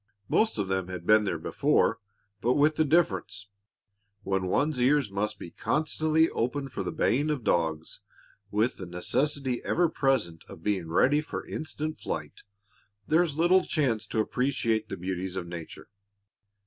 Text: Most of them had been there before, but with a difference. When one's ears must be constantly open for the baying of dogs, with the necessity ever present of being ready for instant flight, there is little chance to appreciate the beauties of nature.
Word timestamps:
Most 0.29 0.57
of 0.57 0.67
them 0.67 0.87
had 0.87 1.05
been 1.05 1.25
there 1.25 1.37
before, 1.37 1.99
but 2.41 2.53
with 2.53 2.79
a 2.79 2.83
difference. 2.83 3.49
When 4.23 4.47
one's 4.47 4.79
ears 4.81 5.11
must 5.11 5.37
be 5.37 5.51
constantly 5.51 6.27
open 6.31 6.69
for 6.69 6.81
the 6.81 6.91
baying 6.91 7.29
of 7.29 7.43
dogs, 7.43 7.99
with 8.49 8.77
the 8.77 8.87
necessity 8.87 9.63
ever 9.63 9.89
present 9.89 10.43
of 10.49 10.63
being 10.63 10.89
ready 10.89 11.21
for 11.21 11.45
instant 11.45 11.99
flight, 11.99 12.41
there 13.07 13.21
is 13.21 13.37
little 13.37 13.63
chance 13.63 14.07
to 14.07 14.19
appreciate 14.19 14.89
the 14.89 14.97
beauties 14.97 15.35
of 15.35 15.45
nature. 15.45 15.87